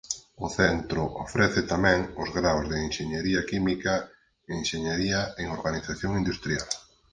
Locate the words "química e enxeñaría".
3.51-5.19